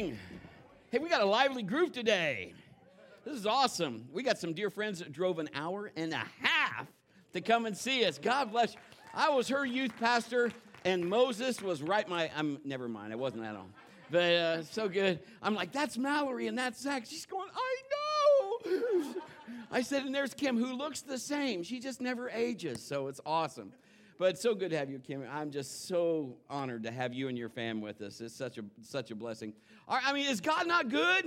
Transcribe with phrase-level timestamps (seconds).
[0.00, 0.18] morning.
[0.92, 2.54] Hey, we got a lively group today.
[3.24, 4.06] This is awesome.
[4.12, 6.86] We got some dear friends that drove an hour and a half
[7.32, 8.16] to come and see us.
[8.16, 8.80] God bless you.
[9.12, 10.52] I was her youth pastor,
[10.84, 12.30] and Moses was right my.
[12.36, 13.12] I'm never mind.
[13.12, 13.66] I wasn't at all,
[14.08, 15.18] but uh, so good.
[15.42, 17.04] I'm like, that's Mallory and that's Zach.
[17.04, 19.14] She's going, I know.
[19.72, 21.64] I said, and there's Kim, who looks the same.
[21.64, 23.72] She just never ages, so it's awesome.
[24.18, 25.24] But it's so good to have you, Kim.
[25.30, 28.20] I'm just so honored to have you and your fam with us.
[28.20, 29.52] It's such a such a blessing.
[29.88, 31.24] I mean, is God not good?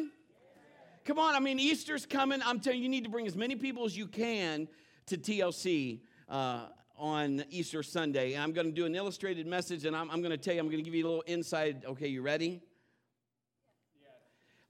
[1.06, 2.42] Come on, I mean, Easter's coming.
[2.46, 4.68] I'm telling you, you need to bring as many people as you can
[5.08, 8.34] to TLC uh, on Easter Sunday.
[8.34, 10.60] And I'm going to do an illustrated message, and I'm, I'm going to tell you,
[10.60, 11.86] I'm going to give you a little inside.
[11.86, 12.62] Okay, you ready?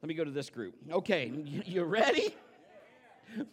[0.01, 0.75] Let me go to this group.
[0.89, 1.29] Okay,
[1.65, 2.33] you ready?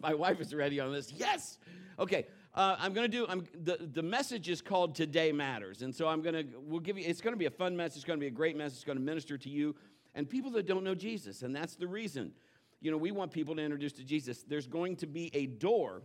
[0.01, 1.13] My wife is ready on this.
[1.13, 1.59] Yes.
[1.99, 2.27] Okay,
[2.59, 3.25] uh, I'm going to do.
[3.29, 6.45] I'm, the the message is called "Today Matters," and so I'm going to.
[6.59, 7.05] We'll give you.
[7.07, 7.99] It's going to be a fun message.
[7.99, 8.79] It's going to be a great message.
[8.79, 9.77] It's going to minister to you
[10.17, 12.33] and people that don't know Jesus, and that's the reason.
[12.81, 14.43] You know, we want people to introduce to Jesus.
[14.43, 16.03] There's going to be a door.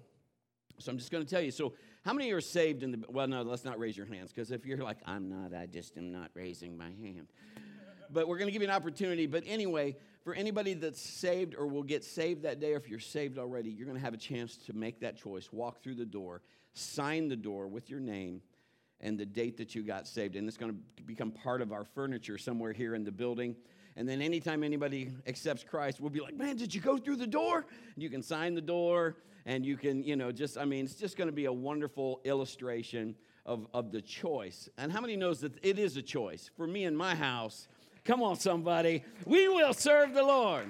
[0.78, 1.50] So I'm just going to tell you.
[1.50, 1.74] So,
[2.06, 3.04] how many are saved in the?
[3.10, 5.98] Well, no, let's not raise your hands because if you're like, I'm not, I just
[5.98, 7.30] am not raising my hand.
[8.12, 9.26] But we're going to give you an opportunity.
[9.26, 13.00] But anyway, for anybody that's saved or will get saved that day, or if you're
[13.00, 15.52] saved already, you're going to have a chance to make that choice.
[15.52, 16.42] Walk through the door,
[16.74, 18.42] sign the door with your name
[19.02, 20.36] and the date that you got saved.
[20.36, 23.56] And it's going to become part of our furniture somewhere here in the building.
[23.98, 27.28] And then anytime anybody accepts Christ, we'll be like, man, did you go through the
[27.28, 27.66] door?
[27.94, 30.96] And you can sign the door and you can, you know, just, I mean, it's
[30.96, 34.70] just going to be a wonderful illustration of, of the choice.
[34.78, 36.50] And how many knows that it is a choice?
[36.56, 37.68] For me and my house,
[38.06, 39.02] Come on, somebody.
[39.26, 40.66] We will serve the Lord.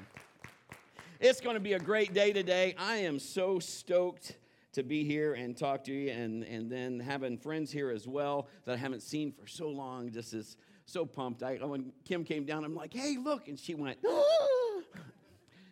[1.19, 2.75] It's going to be a great day today.
[2.77, 4.37] I am so stoked
[4.73, 8.47] to be here and talk to you, and, and then having friends here as well
[8.65, 10.11] that I haven't seen for so long.
[10.11, 11.41] Just is so pumped.
[11.41, 13.47] I, when Kim came down, I'm like, hey, look.
[13.47, 14.83] And she went, oh.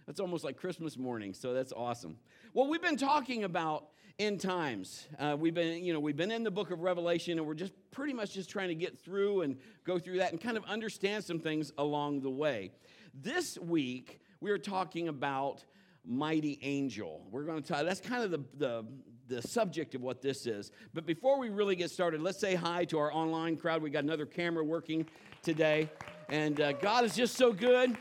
[0.07, 2.17] That's almost like Christmas morning, so that's awesome.
[2.55, 3.85] Well, we've been talking about
[4.19, 5.07] end times.
[5.19, 7.73] Uh, we've been, you know, we've been in the book of Revelation, and we're just
[7.91, 11.23] pretty much just trying to get through and go through that and kind of understand
[11.23, 12.71] some things along the way.
[13.13, 15.63] This week we are talking about
[16.05, 17.25] mighty angel.
[17.31, 17.83] We're going to talk.
[17.83, 18.85] That's kind of the the
[19.27, 20.71] the subject of what this is.
[20.93, 23.81] But before we really get started, let's say hi to our online crowd.
[23.81, 25.05] We got another camera working
[25.41, 25.89] today,
[26.29, 27.97] and uh, God is just so good.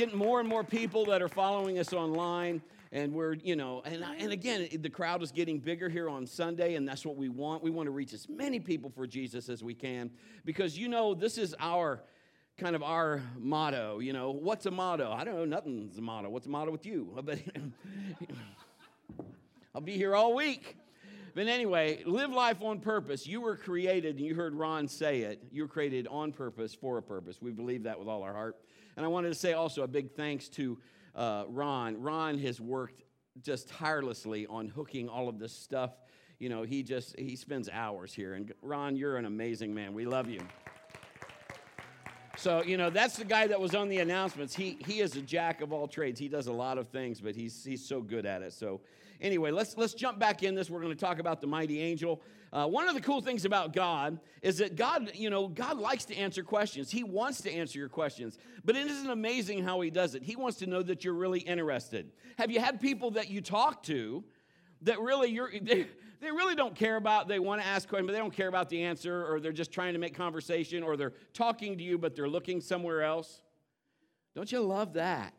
[0.00, 4.02] Getting more and more people that are following us online and we're you know and,
[4.18, 7.62] and again the crowd is getting bigger here on sunday and that's what we want.
[7.62, 10.10] We want to reach as many people for jesus as we can
[10.46, 12.00] because you know this is our
[12.56, 14.30] kind of our motto you know.
[14.30, 15.12] What's a motto?
[15.12, 15.44] I don't know.
[15.44, 16.30] Nothing's a motto.
[16.30, 17.14] What's a motto with you?
[17.22, 17.38] But
[19.74, 20.78] i'll be here all week.
[21.34, 23.26] But anyway live life on purpose.
[23.26, 25.42] You were created and you heard ron say it.
[25.52, 27.42] You were created on purpose for a purpose.
[27.42, 28.56] We believe that with all our heart
[29.00, 30.78] and i wanted to say also a big thanks to
[31.14, 32.00] uh, Ron.
[32.00, 33.02] Ron has worked
[33.42, 35.92] just tirelessly on hooking all of this stuff.
[36.38, 38.34] You know, he just he spends hours here.
[38.34, 39.92] And Ron, you're an amazing man.
[39.92, 40.40] We love you.
[42.36, 44.54] So, you know, that's the guy that was on the announcements.
[44.54, 46.18] He he is a jack of all trades.
[46.18, 48.52] He does a lot of things, but he's he's so good at it.
[48.52, 48.80] So,
[49.20, 50.70] anyway, let's let's jump back in this.
[50.70, 52.22] We're going to talk about the mighty angel.
[52.52, 56.04] Uh, one of the cool things about God is that God, you know, God likes
[56.06, 56.90] to answer questions.
[56.90, 60.22] He wants to answer your questions, but it isn't amazing how He does it.
[60.24, 62.10] He wants to know that you're really interested.
[62.38, 64.24] Have you had people that you talk to
[64.82, 65.86] that really you're they,
[66.20, 68.68] they really don't care about they want to ask questions but they don't care about
[68.68, 72.14] the answer or they're just trying to make conversation or they're talking to you but
[72.14, 73.42] they're looking somewhere else
[74.34, 75.34] don't you love that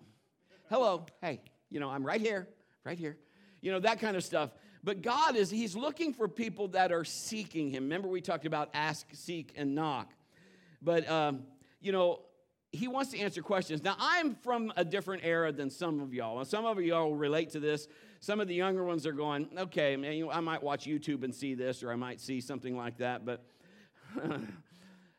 [0.70, 2.48] hello hey you know i'm right here
[2.84, 3.18] right here
[3.62, 4.52] you know that kind of stuff
[4.84, 7.84] but God is, He's looking for people that are seeking Him.
[7.84, 10.12] Remember, we talked about ask, seek, and knock.
[10.82, 11.44] But, um,
[11.82, 12.22] you know,
[12.72, 13.84] He wants to answer questions.
[13.84, 16.44] Now, I'm from a different era than some of y'all.
[16.46, 17.88] Some of y'all will relate to this.
[18.20, 21.24] Some of the younger ones are going, okay, man, you know, I might watch YouTube
[21.24, 23.26] and see this, or I might see something like that.
[23.26, 23.44] But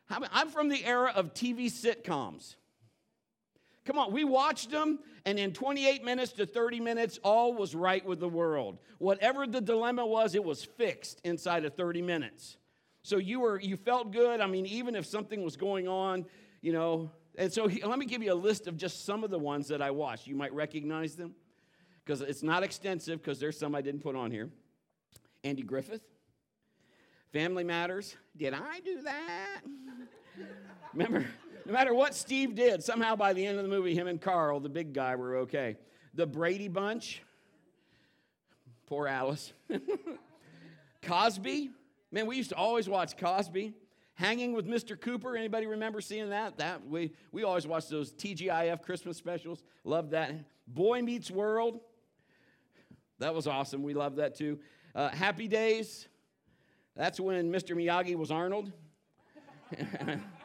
[0.09, 2.55] I'm from the era of TV sitcoms.
[3.85, 8.05] Come on, we watched them, and in 28 minutes to 30 minutes, all was right
[8.05, 8.79] with the world.
[8.97, 12.57] Whatever the dilemma was, it was fixed inside of 30 minutes.
[13.01, 14.39] So you were you felt good.
[14.39, 16.25] I mean, even if something was going on,
[16.61, 17.11] you know.
[17.37, 19.67] And so he, let me give you a list of just some of the ones
[19.67, 20.27] that I watched.
[20.27, 21.33] You might recognize them
[22.05, 24.49] because it's not extensive because there's some I didn't put on here.
[25.43, 26.03] Andy Griffith,
[27.33, 28.15] Family Matters.
[28.37, 29.61] Did I do that?
[30.93, 31.25] Remember?
[31.65, 34.59] No matter what Steve did, somehow by the end of the movie, him and Carl,
[34.59, 35.77] the big guy, were okay.
[36.13, 37.21] The Brady Bunch,
[38.87, 39.53] poor Alice.
[41.01, 41.71] Cosby,
[42.11, 43.73] man, we used to always watch Cosby.
[44.15, 44.99] Hanging with Mr.
[44.99, 45.35] Cooper.
[45.35, 46.57] Anybody remember seeing that?
[46.57, 49.63] That we we always watched those TGIF Christmas specials.
[49.83, 50.35] Loved that.
[50.67, 51.79] Boy Meets World.
[53.17, 53.81] That was awesome.
[53.81, 54.59] We loved that too.
[54.93, 56.07] Uh, Happy Days.
[56.95, 57.75] That's when Mr.
[57.75, 58.71] Miyagi was Arnold.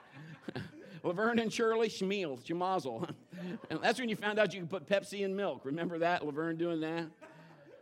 [1.03, 3.09] Laverne and Shirley Schmiel, Schmazel.
[3.71, 5.62] and that's when you found out you could put Pepsi in milk.
[5.65, 6.25] Remember that?
[6.25, 7.06] Laverne doing that?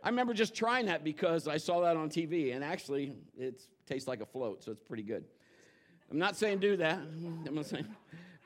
[0.03, 4.07] I remember just trying that because I saw that on TV, and actually, it tastes
[4.07, 5.25] like a float, so it's pretty good.
[6.09, 6.97] I'm not saying do that.
[6.97, 7.87] I'm not saying.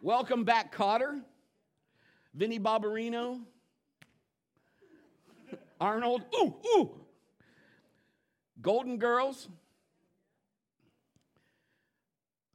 [0.02, 1.22] Welcome back, Kotter,
[2.34, 3.42] Vinnie Barbarino.
[5.80, 6.22] Arnold.
[6.40, 6.92] Ooh, ooh.
[8.62, 9.50] Golden Girls.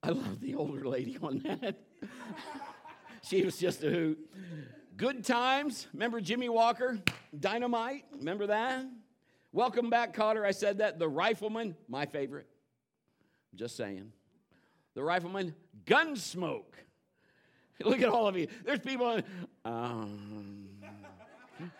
[0.02, 1.76] I love the older lady on that.
[3.22, 4.18] she was just a hoot.
[4.96, 5.86] Good times.
[5.92, 6.98] Remember Jimmie Walker?
[7.38, 8.04] Dynamite.
[8.18, 8.86] Remember that?
[9.52, 10.44] Welcome back, Kotter.
[10.44, 10.98] I said that.
[10.98, 12.46] The Rifleman, my favorite.
[13.54, 14.12] Just saying.
[14.94, 15.54] The Rifleman,
[15.84, 16.74] Gunsmoke.
[17.84, 18.48] Look at all of you.
[18.64, 19.20] There's people.
[19.64, 20.68] Um,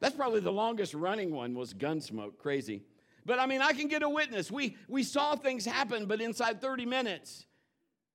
[0.00, 2.38] that's probably the longest running one was Gunsmoke.
[2.38, 2.82] Crazy.
[3.24, 4.50] But I mean, I can get a witness.
[4.50, 7.46] We, we saw things happen, but inside 30 minutes.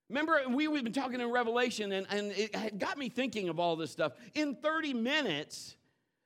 [0.09, 3.75] Remember, we, we've been talking in Revelation, and, and it got me thinking of all
[3.75, 4.13] this stuff.
[4.36, 5.75] In 30 minutes,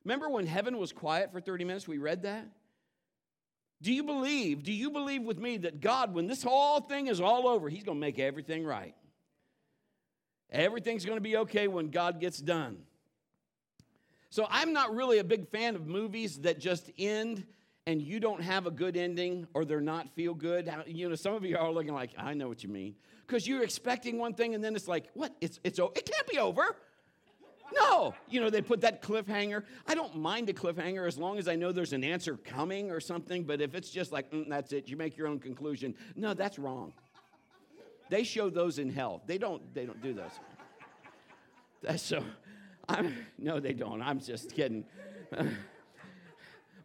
[0.05, 1.87] remember when heaven was quiet for 30 minutes?
[1.87, 2.45] We read that.
[3.81, 7.19] Do you believe, do you believe with me that God, when this whole thing is
[7.19, 8.93] all over, He's going to make everything right?
[10.51, 12.77] Everything's going to be okay when God gets done.
[14.29, 17.45] So I'm not really a big fan of movies that just end
[17.87, 21.33] and you don't have a good ending or they're not feel good, you know, some
[21.33, 22.95] of you are looking like, I know what you mean.
[23.25, 25.33] Because you're expecting one thing and then it's like, what?
[25.41, 26.75] It's, it's, it can't be over.
[27.73, 29.63] No, you know, they put that cliffhanger.
[29.87, 32.99] I don't mind a cliffhanger as long as I know there's an answer coming or
[32.99, 35.95] something, but if it's just like, mm, that's it, you make your own conclusion.
[36.15, 36.93] No, that's wrong.
[38.09, 39.21] They show those in hell.
[39.25, 40.31] They don't, they don't do those.
[41.81, 42.23] That's so,
[42.89, 44.01] I'm, no, they don't.
[44.01, 44.83] I'm just kidding.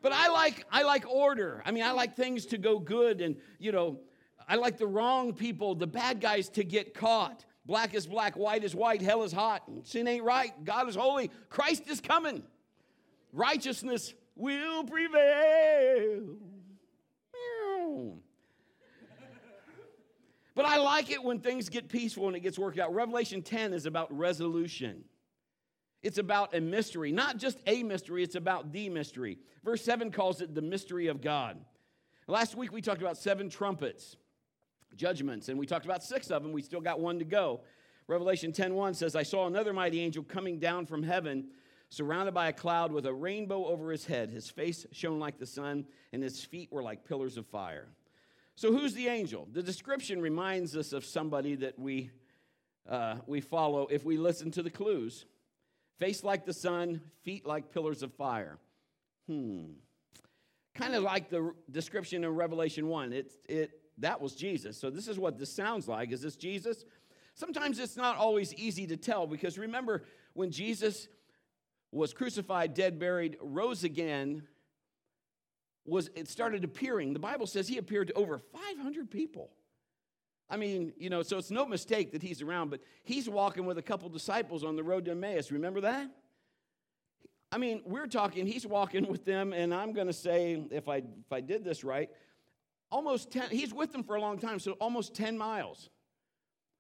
[0.02, 1.62] But I like I like order.
[1.64, 4.00] I mean, I like things to go good and, you know,
[4.48, 7.44] I like the wrong people, the bad guys to get caught.
[7.64, 9.62] Black is black, white is white, hell is hot.
[9.82, 10.52] Sin ain't right.
[10.64, 11.30] God is holy.
[11.48, 12.44] Christ is coming.
[13.32, 16.36] Righteousness will prevail.
[20.54, 22.94] But I like it when things get peaceful and it gets worked out.
[22.94, 25.04] Revelation 10 is about resolution.
[26.06, 29.38] It's about a mystery, not just a mystery, it's about the mystery.
[29.64, 31.58] Verse 7 calls it the mystery of God.
[32.28, 34.16] Last week we talked about seven trumpets,
[34.94, 36.52] judgments, and we talked about six of them.
[36.52, 37.62] We still got one to go.
[38.06, 41.48] Revelation 10:1 says, I saw another mighty angel coming down from heaven,
[41.88, 44.30] surrounded by a cloud with a rainbow over his head.
[44.30, 47.88] His face shone like the sun, and his feet were like pillars of fire.
[48.54, 49.48] So, who's the angel?
[49.50, 52.12] The description reminds us of somebody that we,
[52.88, 55.26] uh, we follow if we listen to the clues.
[55.98, 58.58] Face like the sun, feet like pillars of fire.
[59.26, 59.64] Hmm.
[60.74, 63.12] Kind of like the description in Revelation 1.
[63.12, 64.78] It, it, that was Jesus.
[64.78, 66.12] So this is what this sounds like.
[66.12, 66.84] Is this Jesus?
[67.34, 70.04] Sometimes it's not always easy to tell because remember
[70.34, 71.08] when Jesus
[71.92, 74.42] was crucified, dead, buried, rose again,
[75.86, 77.12] was it started appearing.
[77.12, 79.50] The Bible says he appeared to over 500 people.
[80.48, 83.78] I mean, you know, so it's no mistake that he's around, but he's walking with
[83.78, 85.50] a couple disciples on the road to Emmaus.
[85.50, 86.08] Remember that?
[87.50, 90.96] I mean, we're talking, he's walking with them, and I'm going to say, if I,
[90.96, 92.10] if I did this right,
[92.90, 95.90] almost 10, he's with them for a long time, so almost 10 miles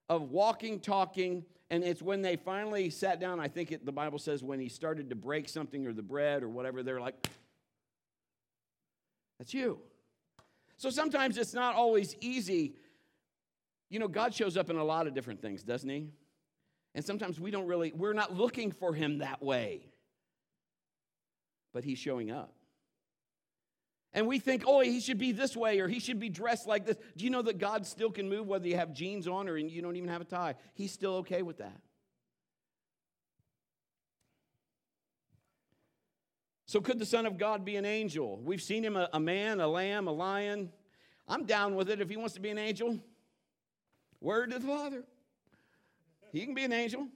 [0.08, 4.18] of walking, talking, and it's when they finally sat down, I think it, the Bible
[4.18, 7.28] says when he started to break something or the bread or whatever, they're like,
[9.38, 9.80] that's you.
[10.76, 12.74] So sometimes it's not always easy
[13.88, 16.08] you know, God shows up in a lot of different things, doesn't He?
[16.94, 19.88] And sometimes we don't really, we're not looking for Him that way.
[21.72, 22.52] But He's showing up.
[24.16, 26.86] And we think, oh, he should be this way or he should be dressed like
[26.86, 26.96] this.
[27.18, 29.82] Do you know that God still can move whether you have jeans on or you
[29.82, 30.54] don't even have a tie?
[30.72, 31.78] He's still okay with that.
[36.64, 38.40] So, could the Son of God be an angel?
[38.42, 40.70] We've seen him a, a man, a lamb, a lion.
[41.28, 42.98] I'm down with it if he wants to be an angel.
[44.20, 45.04] Word to the Father.
[46.32, 47.08] He can be an angel.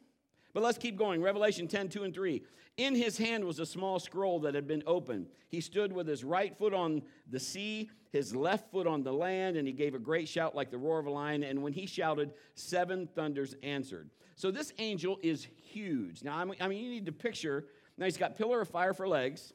[0.52, 1.23] But let's keep going.
[1.23, 2.42] Revelation 10, 2 and 3.
[2.76, 5.26] In his hand was a small scroll that had been opened.
[5.49, 9.57] He stood with his right foot on the sea, his left foot on the land,
[9.57, 11.45] and he gave a great shout like the roar of a lion.
[11.45, 14.11] And when he shouted, seven thunders answered.
[14.35, 16.25] So this angel is huge.
[16.25, 17.66] Now, I mean, you need to picture
[18.00, 19.52] now he's got pillar of fire for legs,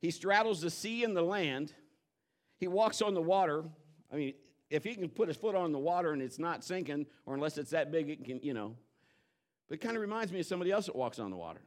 [0.00, 1.72] he straddles the sea and the land,
[2.58, 3.64] he walks on the water.
[4.12, 4.34] I mean,
[4.70, 7.58] if he can put his foot on the water and it's not sinking, or unless
[7.58, 8.76] it's that big, it can, you know.
[9.68, 11.60] But it kind of reminds me of somebody else that walks on the water.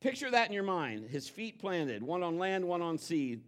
[0.00, 3.38] Picture that in your mind his feet planted, one on land, one on sea.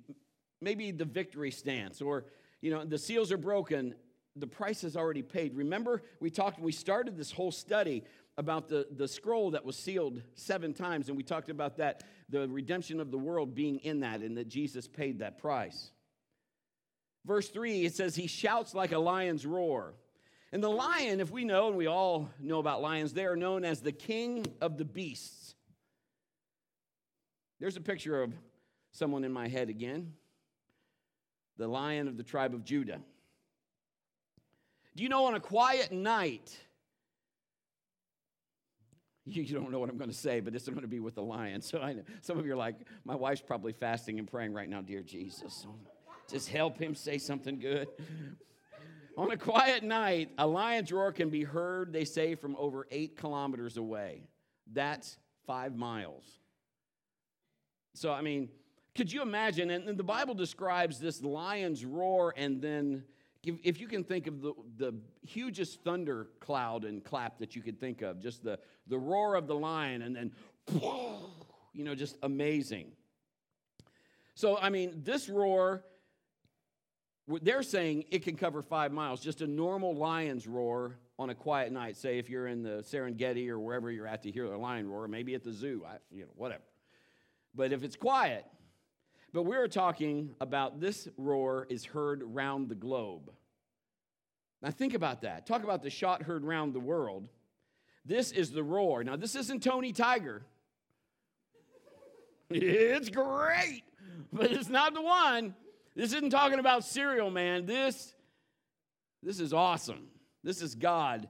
[0.60, 2.26] Maybe the victory stance, or,
[2.60, 3.94] you know, the seals are broken,
[4.36, 5.56] the price is already paid.
[5.56, 8.04] Remember, we talked, we started this whole study
[8.38, 12.48] about the, the scroll that was sealed seven times, and we talked about that, the
[12.48, 15.90] redemption of the world being in that, and that Jesus paid that price.
[17.24, 19.94] Verse 3, it says, He shouts like a lion's roar.
[20.52, 23.64] And the lion, if we know, and we all know about lions, they are known
[23.64, 25.54] as the king of the beasts.
[27.58, 28.32] There's a picture of
[28.90, 30.12] someone in my head again
[31.58, 33.00] the lion of the tribe of Judah.
[34.96, 36.58] Do you know on a quiet night,
[39.26, 41.14] you, don't know what I'm going to say, but this is going to be with
[41.14, 41.60] the lion.
[41.60, 44.68] So I know some of you are like, my wife's probably fasting and praying right
[44.68, 45.66] now, dear Jesus.
[46.30, 47.88] Just help him say something good.
[49.16, 53.16] On a quiet night, a lion's roar can be heard, they say, from over eight
[53.16, 54.22] kilometers away.
[54.72, 56.24] That's five miles.
[57.94, 58.48] So, I mean,
[58.94, 59.70] could you imagine?
[59.70, 63.04] And the Bible describes this lion's roar, and then
[63.44, 64.94] if you can think of the, the
[65.26, 69.46] hugest thunder cloud and clap that you could think of, just the, the roar of
[69.46, 70.32] the lion, and then,
[71.74, 72.92] you know, just amazing.
[74.34, 75.84] So, I mean, this roar
[77.28, 81.72] they're saying it can cover five miles, just a normal lion's roar on a quiet
[81.72, 81.96] night.
[81.96, 85.06] Say if you're in the Serengeti or wherever you're at to hear a lion roar,
[85.06, 86.64] maybe at the zoo, I, you know, whatever.
[87.54, 88.44] But if it's quiet,
[89.32, 93.30] but we're talking about this roar is heard round the globe.
[94.60, 95.46] Now think about that.
[95.46, 97.28] Talk about the shot heard round the world.
[98.04, 99.04] This is the roar.
[99.04, 100.42] Now this isn't Tony Tiger.
[102.54, 103.82] It's great,
[104.30, 105.54] but it's not the one.
[105.94, 107.66] This isn't talking about cereal, man.
[107.66, 108.14] This,
[109.22, 110.08] this is awesome.
[110.42, 111.28] This is God,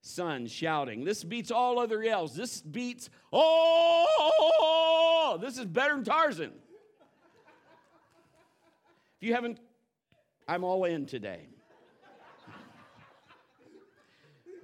[0.00, 1.04] Son shouting.
[1.04, 2.34] This beats all other yells.
[2.34, 6.50] This beats, oh, this is better than Tarzan.
[9.20, 9.60] If you haven't,
[10.48, 11.46] I'm all in today.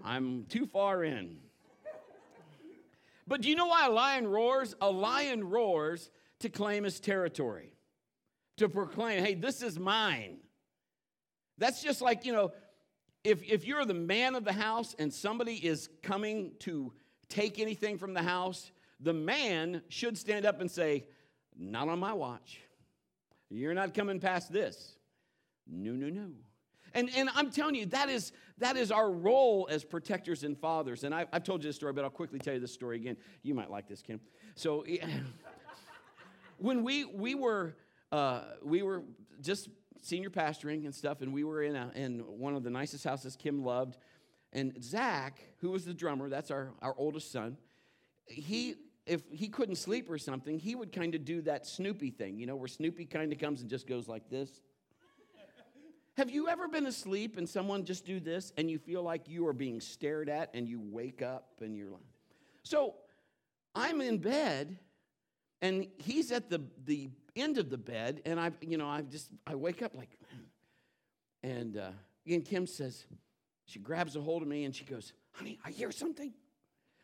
[0.05, 1.37] I'm too far in.
[3.29, 4.75] But do you know why a lion roars?
[4.81, 6.11] A lion roars
[6.41, 7.75] to claim his territory
[8.61, 10.37] to proclaim, hey, this is mine.
[11.57, 12.53] That's just like, you know,
[13.25, 16.93] if, if you're the man of the house and somebody is coming to
[17.31, 21.07] take anything from the house, the man should stand up and say,
[21.59, 22.61] Not on my watch.
[23.49, 24.97] You're not coming past this.
[25.67, 26.29] No, no, no.
[26.93, 31.05] And, and I'm telling you, that is, that is our role as protectors and fathers.
[31.05, 33.17] And I, have told you this story, but I'll quickly tell you this story again.
[33.43, 34.21] You might like this, Kim.
[34.55, 34.85] So,
[36.59, 37.75] when we, we were
[38.13, 39.03] uh, we were
[39.41, 39.69] just
[40.03, 43.37] senior pastoring and stuff, and we were in, a, in one of the nicest houses
[43.37, 43.97] Kim loved.
[44.53, 47.57] And Zach, who was the drummer, that's our, our oldest son,
[48.27, 48.75] he,
[49.07, 52.47] if he couldn't sleep or something, he would kind of do that Snoopy thing, you
[52.47, 54.61] know, where Snoopy kind of comes and just goes like this.
[56.17, 59.47] Have you ever been asleep and someone just do this and you feel like you
[59.47, 62.03] are being stared at and you wake up and you're like,
[62.63, 62.95] so
[63.75, 64.79] I'm in bed
[65.63, 69.31] and he's at the, the end of the bed, and I, you know, I just,
[69.47, 70.11] I wake up like,
[71.43, 71.91] and uh,
[72.27, 73.05] and Kim says,
[73.67, 76.33] she grabs a hold of me and she goes, honey, I hear something.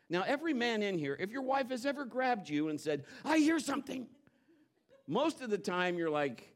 [0.09, 3.39] Now, every man in here, if your wife has ever grabbed you and said, I
[3.39, 4.07] hear something,
[5.07, 6.53] most of the time you're like,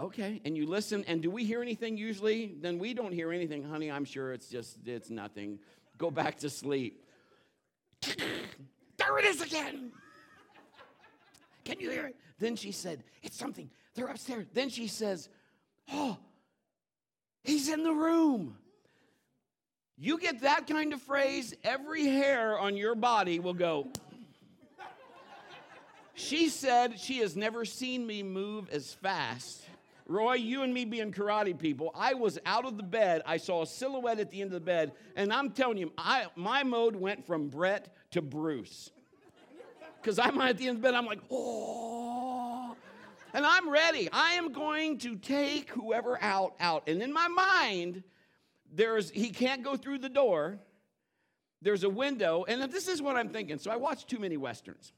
[0.00, 2.54] okay, and you listen, and do we hear anything usually?
[2.60, 5.60] Then we don't hear anything, honey, I'm sure it's just, it's nothing.
[5.98, 7.04] Go back to sleep.
[8.02, 9.92] there it is again.
[11.64, 12.16] Can you hear it?
[12.40, 13.70] Then she said, It's something.
[13.94, 14.46] They're upstairs.
[14.52, 15.28] Then she says,
[15.92, 16.18] Oh,
[17.44, 18.56] he's in the room.
[19.96, 23.88] You get that kind of phrase, every hair on your body will go.
[26.14, 29.62] she said she has never seen me move as fast.
[30.06, 33.20] Roy, you and me being karate people, I was out of the bed.
[33.26, 36.26] I saw a silhouette at the end of the bed, and I'm telling you, I,
[36.34, 38.90] my mode went from Brett to Bruce.
[40.00, 41.99] Because I'm at the end of the bed, I'm like, oh.
[43.32, 44.08] And I'm ready.
[44.12, 46.88] I am going to take whoever out, out.
[46.88, 48.02] And in my mind,
[48.72, 50.58] there's he can't go through the door.
[51.62, 53.58] There's a window, and this is what I'm thinking.
[53.58, 54.92] So I watch too many westerns.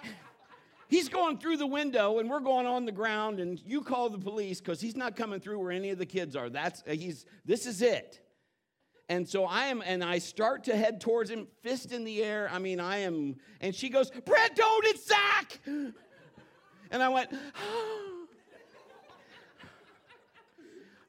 [0.88, 4.18] he's going through the window, and we're going on the ground, and you call the
[4.18, 6.48] police because he's not coming through where any of the kids are.
[6.48, 8.20] That's uh, he's this is it.
[9.08, 12.48] And so I am, and I start to head towards him, fist in the air.
[12.50, 15.60] I mean, I am, and she goes, Brett, don't, it's Zach.
[16.92, 17.30] And I went.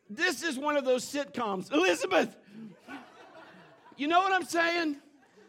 [0.10, 1.74] This is one of those sitcoms.
[1.74, 2.36] Elizabeth!
[3.98, 4.98] You know what I'm saying?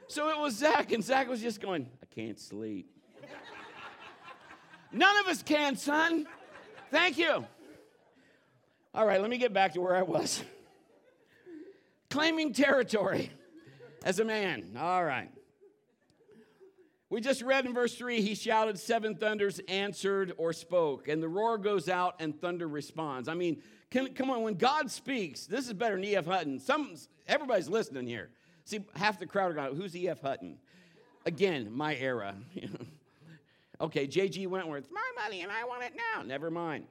[0.08, 2.90] So it was Zach, and Zach was just going, I can't sleep.
[4.90, 6.26] None of us can, son.
[6.90, 7.44] Thank you.
[8.94, 10.42] All right, let me get back to where I was.
[12.08, 13.30] Claiming territory
[14.02, 14.76] as a man.
[14.78, 15.30] All right.
[17.14, 21.28] We just read in verse 3 he shouted, Seven thunders answered or spoke, and the
[21.28, 23.28] roar goes out and thunder responds.
[23.28, 26.26] I mean, can, come on, when God speaks, this is better than E.F.
[26.26, 26.58] Hutton.
[26.58, 26.96] Some,
[27.28, 28.30] everybody's listening here.
[28.64, 30.22] See, half the crowd are going, Who's E.F.
[30.22, 30.58] Hutton?
[31.24, 32.34] Again, my era.
[33.80, 34.48] okay, J.G.
[34.48, 36.22] Wentworth, my money and I want it now.
[36.22, 36.86] Never mind.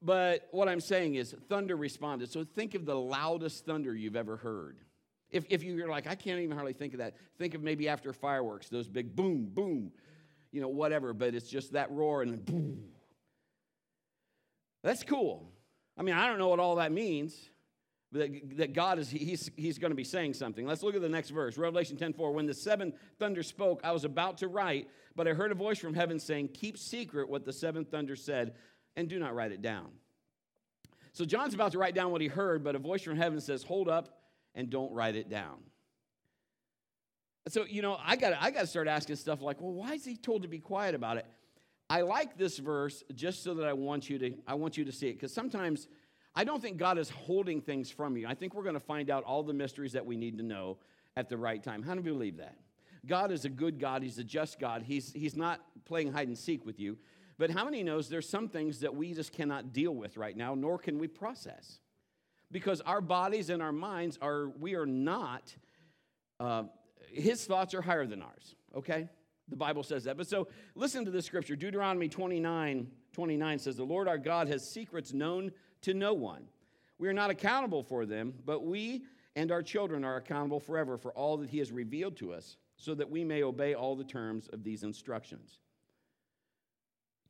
[0.00, 2.30] but what I'm saying is, thunder responded.
[2.30, 4.76] So think of the loudest thunder you've ever heard.
[5.30, 8.12] If, if you're like, I can't even hardly think of that, think of maybe after
[8.12, 9.92] fireworks, those big boom, boom,
[10.52, 12.84] you know, whatever, but it's just that roar and boom.
[14.82, 15.50] That's cool.
[15.98, 17.50] I mean, I don't know what all that means,
[18.10, 20.66] but that God is, he's, he's going to be saying something.
[20.66, 22.32] Let's look at the next verse Revelation 10 4.
[22.32, 25.78] When the seventh thunder spoke, I was about to write, but I heard a voice
[25.78, 28.54] from heaven saying, Keep secret what the seventh thunder said,
[28.96, 29.88] and do not write it down.
[31.12, 33.62] So John's about to write down what he heard, but a voice from heaven says,
[33.64, 34.17] Hold up
[34.58, 35.56] and don't write it down.
[37.48, 40.04] So, you know, I got I got to start asking stuff like, well, why is
[40.04, 41.24] he told to be quiet about it?
[41.88, 44.92] I like this verse just so that I want you to I want you to
[44.92, 45.88] see it because sometimes
[46.34, 48.26] I don't think God is holding things from you.
[48.26, 50.76] I think we're going to find out all the mysteries that we need to know
[51.16, 51.82] at the right time.
[51.82, 52.56] How do you believe that?
[53.06, 54.02] God is a good God.
[54.02, 54.82] He's a just God.
[54.82, 56.98] He's, he's not playing hide and seek with you.
[57.38, 60.54] But how many knows there's some things that we just cannot deal with right now,
[60.54, 61.80] nor can we process?
[62.50, 65.54] Because our bodies and our minds are, we are not,
[66.40, 66.64] uh,
[67.12, 69.08] his thoughts are higher than ours, okay?
[69.48, 70.16] The Bible says that.
[70.16, 71.56] But so listen to the scripture.
[71.56, 75.50] Deuteronomy 29 29 says, The Lord our God has secrets known
[75.82, 76.44] to no one.
[76.98, 79.02] We are not accountable for them, but we
[79.34, 82.94] and our children are accountable forever for all that he has revealed to us, so
[82.94, 85.58] that we may obey all the terms of these instructions.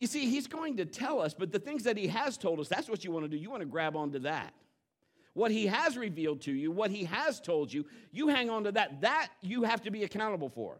[0.01, 2.69] You see, he's going to tell us, but the things that he has told us,
[2.69, 3.37] that's what you want to do.
[3.37, 4.55] You want to grab onto that
[5.35, 8.73] what he has revealed to you, what he has told you, you hang on to
[8.73, 9.01] that.
[9.03, 10.79] That you have to be accountable for.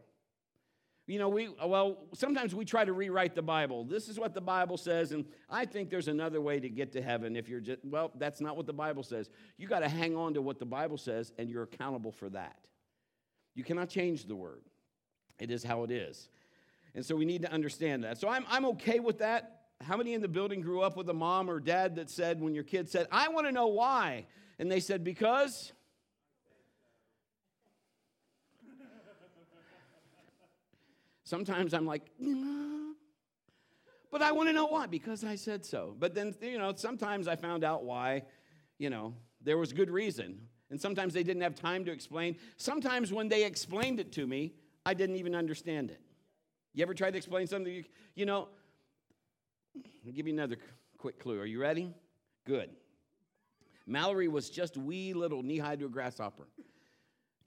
[1.09, 3.83] You know, we, well, sometimes we try to rewrite the Bible.
[3.83, 7.03] This is what the Bible says, and I think there's another way to get to
[7.03, 9.31] heaven if you're just, well, that's not what the Bible says.
[9.57, 12.59] You got to hang on to what the Bible says, and you're accountable for that.
[13.55, 14.61] You cannot change the word,
[15.39, 16.29] it is how it is.
[16.95, 18.19] And so we need to understand that.
[18.19, 19.58] So I'm, I'm okay with that.
[19.83, 22.55] How many in the building grew up with a mom or dad that said, when
[22.55, 24.27] your kid said, I want to know why?
[24.59, 25.73] And they said, Because.
[31.25, 32.07] Sometimes I'm like,
[34.11, 35.95] but I want to know why, because I said so.
[35.99, 38.23] But then, you know, sometimes I found out why,
[38.79, 40.41] you know, there was good reason.
[40.71, 42.37] And sometimes they didn't have time to explain.
[42.57, 44.55] Sometimes when they explained it to me,
[44.87, 46.01] I didn't even understand it.
[46.73, 47.73] You ever tried to explain something?
[47.73, 48.49] You, you know,
[50.09, 50.57] I'll give you another
[50.97, 51.39] quick clue.
[51.39, 51.93] Are you ready?
[52.47, 52.71] Good.
[53.87, 56.47] Mallory was just wee little knee high to a grasshopper.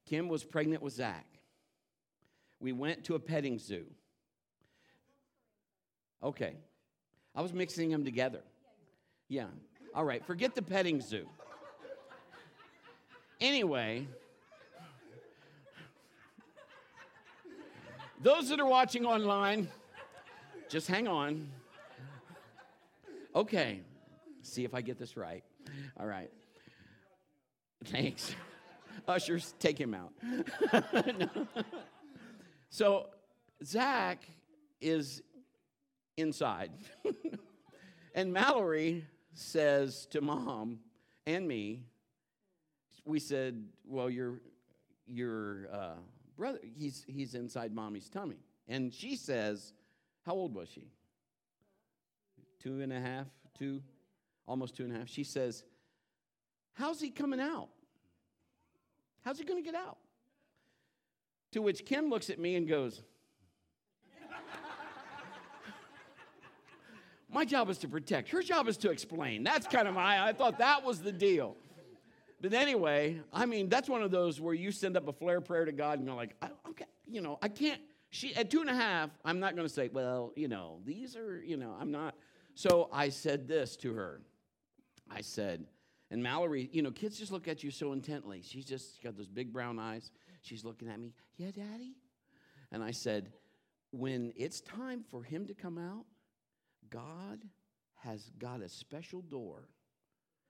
[0.05, 1.25] Kim was pregnant with Zach.
[2.59, 3.85] We went to a petting zoo.
[6.21, 6.53] Okay.
[7.33, 8.41] I was mixing them together.
[9.27, 9.47] Yeah.
[9.95, 10.23] All right.
[10.23, 11.27] Forget the petting zoo.
[13.39, 14.05] Anyway,
[18.21, 19.67] those that are watching online,
[20.69, 21.49] just hang on.
[23.35, 23.81] Okay.
[24.41, 25.43] See if I get this right.
[25.99, 26.31] All right.
[27.85, 28.35] Thanks.
[29.07, 30.13] Ushers, take him out.
[32.69, 33.07] so,
[33.63, 34.23] Zach
[34.79, 35.21] is
[36.17, 36.71] inside.
[38.15, 40.79] and Mallory says to mom
[41.25, 41.85] and me,
[43.05, 44.41] we said, Well, your,
[45.07, 45.95] your uh,
[46.37, 48.37] brother, he's, he's inside mommy's tummy.
[48.67, 49.73] And she says,
[50.25, 50.87] How old was she?
[52.61, 53.81] Two and a half, two,
[54.47, 55.09] almost two and a half.
[55.09, 55.63] She says,
[56.73, 57.69] How's he coming out?
[59.23, 59.97] How's he going to get out?
[61.53, 63.01] To which Kim looks at me and goes,
[67.33, 68.29] My job is to protect.
[68.29, 69.43] Her job is to explain.
[69.43, 71.55] That's kind of my, I thought that was the deal.
[72.41, 75.63] But anyway, I mean, that's one of those where you send up a flare prayer
[75.63, 76.35] to God and you're like,
[76.69, 79.73] okay, you know, I can't, she, at two and a half, I'm not going to
[79.73, 82.15] say, well, you know, these are, you know, I'm not.
[82.55, 84.21] So I said this to her.
[85.09, 85.65] I said,
[86.09, 88.41] and Mallory, you know, kids just look at you so intently.
[88.43, 90.11] She's just got those big brown eyes.
[90.41, 91.95] She's looking at me, yeah, daddy?
[92.71, 93.31] And I said,
[93.91, 96.05] when it's time for him to come out,
[96.89, 97.43] God
[97.95, 99.69] has got a special door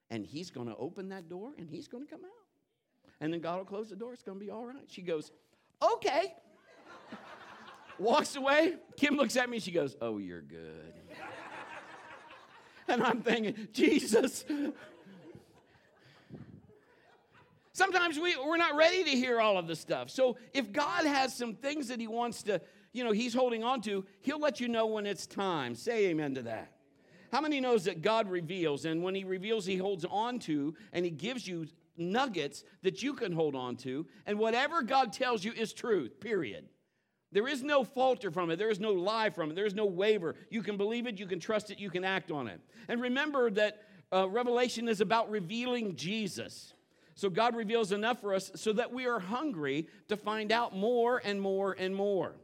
[0.10, 3.12] and he's going to open that door and he's going to come out.
[3.20, 4.14] And then God will close the door.
[4.14, 4.86] It's going to be all right.
[4.88, 5.32] She goes,
[5.82, 6.34] Okay.
[8.00, 8.76] Walks away.
[8.98, 9.60] Kim looks at me.
[9.60, 10.94] She goes, Oh, you're good.
[13.02, 14.44] and I'm thinking, Jesus.
[17.74, 20.10] Sometimes we, we're not ready to hear all of the stuff.
[20.10, 23.82] So if God has some things that He wants to, you know, He's holding on
[23.84, 25.74] to, He'll let you know when it's time.
[25.74, 26.74] Say amen to that.
[27.32, 31.06] How many knows that God reveals, and when He reveals, He holds on to, and
[31.06, 35.54] He gives you nuggets that you can hold on to, and whatever God tells you
[35.54, 36.68] is truth, period.
[37.32, 38.58] There is no falter from it.
[38.58, 39.56] There is no lie from it.
[39.56, 40.36] There is no waver.
[40.50, 42.60] You can believe it, you can trust it, you can act on it.
[42.88, 46.74] And remember that uh, Revelation is about revealing Jesus.
[47.16, 51.22] So God reveals enough for us so that we are hungry to find out more
[51.24, 52.36] and more and more.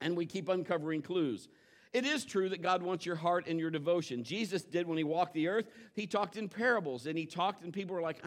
[0.00, 1.48] And we keep uncovering clues.
[1.92, 4.22] It is true that God wants your heart and your devotion.
[4.22, 5.66] Jesus did when he walked the earth.
[5.94, 8.22] He talked in parables and he talked, and people were like,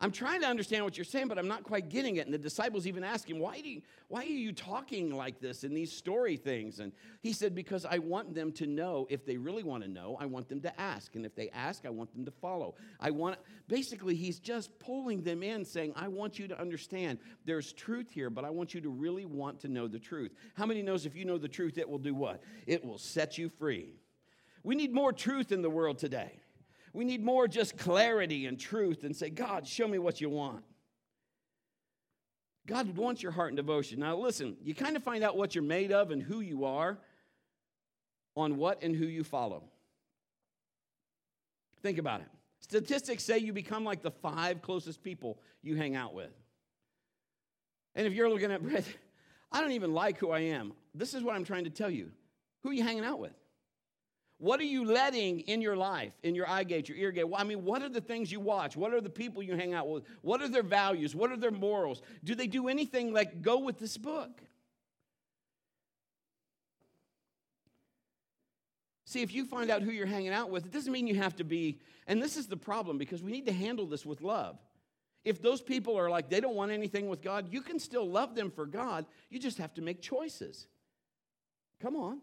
[0.00, 2.26] I'm, trying to understand what you're saying, but I'm not quite getting it.
[2.26, 5.64] And the disciples even ask him, why, do you, why are you talking like this
[5.64, 6.80] in these story things?
[6.80, 9.06] And he said, Because I want them to know.
[9.10, 11.14] If they really want to know, I want them to ask.
[11.16, 12.74] And if they ask, I want them to follow.
[13.00, 17.72] I want, basically, he's just pulling them in, saying, I want you to understand there's
[17.72, 20.32] truth here, but I want you to really want to know the truth.
[20.54, 22.42] How many knows if you know the truth, it will do what?
[22.66, 23.94] It will set you free.
[24.62, 26.40] We need more truth in the world today.
[26.96, 30.64] We need more just clarity and truth and say, God, show me what you want.
[32.66, 34.00] God wants your heart and devotion.
[34.00, 36.96] Now, listen, you kind of find out what you're made of and who you are
[38.34, 39.64] on what and who you follow.
[41.82, 42.28] Think about it.
[42.60, 46.32] Statistics say you become like the five closest people you hang out with.
[47.94, 48.84] And if you're looking at Brett,
[49.52, 50.72] I don't even like who I am.
[50.94, 52.10] This is what I'm trying to tell you.
[52.62, 53.34] Who are you hanging out with?
[54.38, 57.24] What are you letting in your life, in your eye gate, your ear gate?
[57.34, 58.76] I mean, what are the things you watch?
[58.76, 60.04] What are the people you hang out with?
[60.20, 61.14] What are their values?
[61.14, 62.02] What are their morals?
[62.22, 64.42] Do they do anything like go with this book?
[69.06, 71.36] See, if you find out who you're hanging out with, it doesn't mean you have
[71.36, 74.58] to be, and this is the problem because we need to handle this with love.
[75.24, 78.34] If those people are like, they don't want anything with God, you can still love
[78.34, 79.06] them for God.
[79.30, 80.66] You just have to make choices.
[81.80, 82.20] Come on.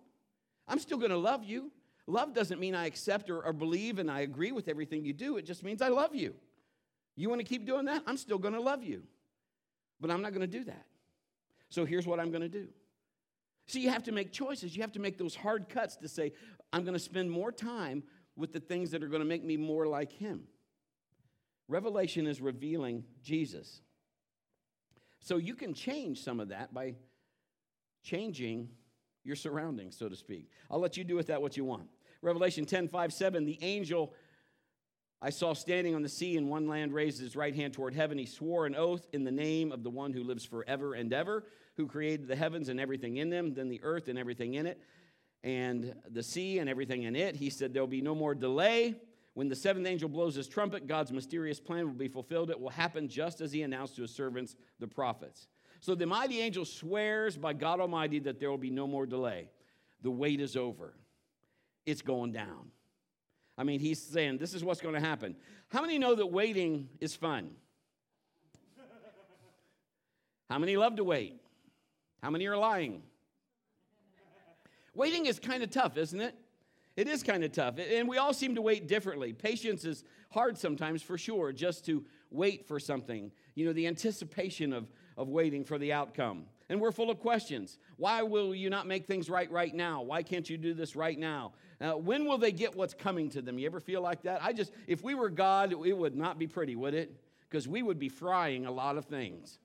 [0.68, 1.72] I'm still going to love you.
[2.08, 5.38] Love doesn't mean I accept or, or believe and I agree with everything you do.
[5.38, 6.36] It just means I love you.
[7.16, 8.04] You want to keep doing that?
[8.06, 9.04] I'm still going to love you.
[10.02, 10.86] But I'm not going to do that.
[11.70, 12.68] So here's what I'm going to do.
[13.68, 14.76] See, you have to make choices.
[14.76, 16.34] You have to make those hard cuts to say,
[16.74, 18.04] I'm going to spend more time
[18.36, 20.44] with the things that are going to make me more like Him.
[21.70, 23.82] Revelation is revealing Jesus.
[25.20, 26.96] So you can change some of that by
[28.04, 28.70] changing
[29.24, 30.50] your surroundings, so to speak.
[30.70, 31.88] I'll let you do with that what you want.
[32.22, 34.14] Revelation 10 5 7, the angel
[35.26, 38.18] I saw standing on the sea in one land raised his right hand toward heaven.
[38.18, 41.46] He swore an oath in the name of the one who lives forever and ever,
[41.78, 44.82] who created the heavens and everything in them, then the earth and everything in it,
[45.42, 47.38] and the sea and everything in it.
[47.38, 48.96] He said, There'll be no more delay.
[49.34, 52.50] When the seventh angel blows his trumpet, God's mysterious plan will be fulfilled.
[52.50, 55.48] It will happen just as he announced to his servants, the prophets.
[55.84, 59.50] So the mighty angel swears by God Almighty that there will be no more delay.
[60.02, 60.94] The wait is over,
[61.86, 62.72] it's going down.
[63.58, 65.36] I mean, he's saying this is what's going to happen.
[65.68, 67.50] How many know that waiting is fun?
[70.50, 71.42] How many love to wait?
[72.22, 73.04] How many are lying?
[74.96, 76.34] Waiting is kind of tough, isn't it?
[76.96, 77.76] It is kind of tough.
[77.78, 79.34] And we all seem to wait differently.
[79.34, 83.34] Patience is hard sometimes, for sure, just to wait for something.
[83.56, 86.46] You know, the anticipation of of waiting for the outcome.
[86.70, 87.78] And we're full of questions.
[87.98, 90.02] Why will you not make things right right now?
[90.02, 91.54] Why can't you do this right now?
[91.80, 93.60] Uh, when will they get what's coming to them?
[93.60, 94.42] You ever feel like that?
[94.42, 97.14] I just, if we were God, it would not be pretty, would it?
[97.50, 99.60] Because we would be frying a lot of things.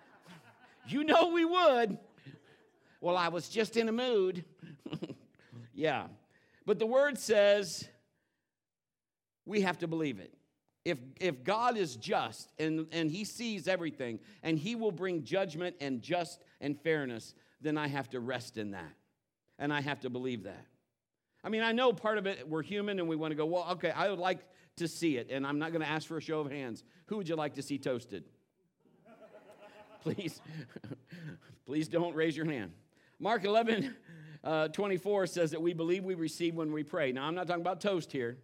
[0.88, 1.98] you know we would.
[3.00, 4.44] Well, I was just in a mood.
[5.74, 6.06] yeah.
[6.64, 7.88] But the word says
[9.44, 10.32] we have to believe it.
[10.84, 15.76] If, if God is just and, and he sees everything and he will bring judgment
[15.80, 18.92] and just and fairness, then I have to rest in that.
[19.58, 20.66] And I have to believe that.
[21.44, 23.66] I mean, I know part of it, we're human and we want to go, well,
[23.72, 24.40] okay, I would like
[24.76, 25.30] to see it.
[25.30, 26.82] And I'm not going to ask for a show of hands.
[27.06, 28.24] Who would you like to see toasted?
[30.02, 30.40] please,
[31.66, 32.72] please don't raise your hand.
[33.20, 33.94] Mark 11,
[34.42, 37.12] uh, 24 says that we believe we receive when we pray.
[37.12, 38.38] Now, I'm not talking about toast here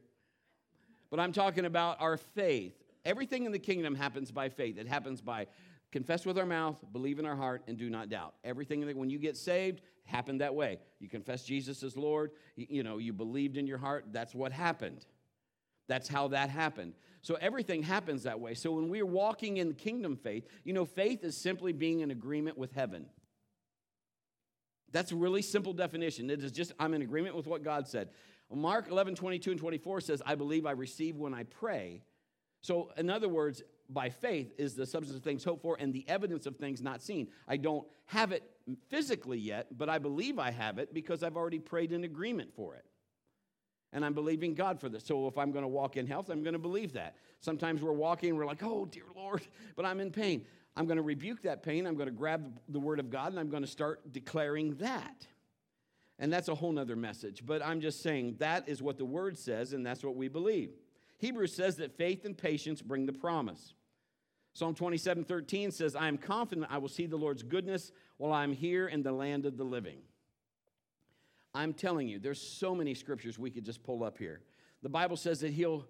[1.11, 2.75] but I'm talking about our faith.
[3.05, 4.79] Everything in the kingdom happens by faith.
[4.79, 5.47] It happens by
[5.91, 8.35] confess with our mouth, believe in our heart, and do not doubt.
[8.45, 10.79] Everything that when you get saved happened that way.
[11.01, 14.53] You confess Jesus as Lord, you, you know, you believed in your heart, that's what
[14.53, 15.07] happened.
[15.87, 16.95] That's how that happened.
[17.23, 18.55] So everything happens that way.
[18.55, 22.59] So when we're walking in kingdom faith, you know, faith is simply being in agreement
[22.59, 23.07] with heaven.
[24.93, 26.31] That's a really simple definition.
[26.31, 28.09] It is just, I'm in agreement with what God said.
[28.53, 32.03] Mark 11, 22 and 24 says, I believe I receive when I pray.
[32.61, 36.05] So, in other words, by faith is the substance of things hoped for and the
[36.09, 37.29] evidence of things not seen.
[37.47, 38.43] I don't have it
[38.89, 42.75] physically yet, but I believe I have it because I've already prayed in agreement for
[42.75, 42.85] it.
[43.93, 45.05] And I'm believing God for this.
[45.05, 47.17] So if I'm going to walk in health, I'm going to believe that.
[47.41, 49.43] Sometimes we're walking, we're like, oh, dear Lord,
[49.77, 50.45] but I'm in pain.
[50.77, 51.87] I'm going to rebuke that pain.
[51.87, 55.27] I'm going to grab the word of God and I'm going to start declaring that.
[56.19, 57.45] And that's a whole nother message.
[57.47, 60.71] But I'm just saying that is what the word says, and that's what we believe.
[61.19, 63.75] Hebrews says that faith and patience bring the promise.
[64.53, 68.53] Psalm 27 13 says, I am confident I will see the Lord's goodness while I'm
[68.53, 69.99] here in the land of the living.
[71.55, 74.41] I'm telling you, there's so many scriptures we could just pull up here.
[74.83, 75.87] The Bible says that he'll,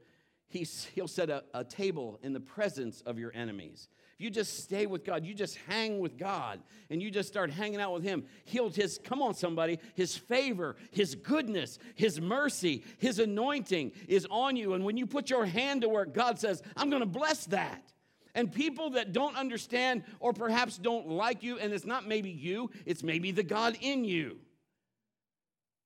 [0.48, 3.88] he's, he'll set a, a table in the presence of your enemies.
[4.18, 6.58] If you just stay with God, you just hang with God,
[6.90, 10.74] and you just start hanging out with Him, He'll His, come on, somebody, His favor,
[10.90, 14.74] His goodness, His mercy, His anointing is on you.
[14.74, 17.92] And when you put your hand to work, God says, I'm going to bless that.
[18.34, 22.72] And people that don't understand or perhaps don't like you, and it's not maybe you,
[22.86, 24.38] it's maybe the God in you,